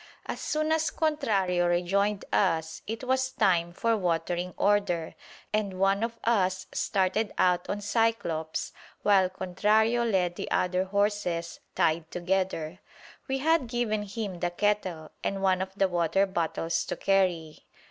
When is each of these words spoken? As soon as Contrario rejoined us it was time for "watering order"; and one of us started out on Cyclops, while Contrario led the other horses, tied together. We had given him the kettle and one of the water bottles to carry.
As 0.25 0.41
soon 0.41 0.71
as 0.71 0.89
Contrario 0.89 1.67
rejoined 1.67 2.25
us 2.33 2.81
it 2.87 3.03
was 3.03 3.29
time 3.29 3.71
for 3.71 3.95
"watering 3.95 4.55
order"; 4.57 5.13
and 5.53 5.75
one 5.79 6.01
of 6.01 6.17
us 6.23 6.65
started 6.71 7.31
out 7.37 7.69
on 7.69 7.81
Cyclops, 7.81 8.73
while 9.03 9.29
Contrario 9.29 10.03
led 10.03 10.37
the 10.37 10.49
other 10.49 10.85
horses, 10.85 11.59
tied 11.75 12.09
together. 12.09 12.79
We 13.27 13.37
had 13.37 13.67
given 13.67 14.01
him 14.01 14.39
the 14.39 14.49
kettle 14.49 15.11
and 15.23 15.43
one 15.43 15.61
of 15.61 15.71
the 15.75 15.87
water 15.87 16.25
bottles 16.25 16.83
to 16.87 16.95
carry. 16.95 17.67